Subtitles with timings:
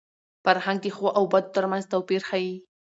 [0.43, 2.55] فرهنګ د ښو او بدو تر منځ توپیر ښيي.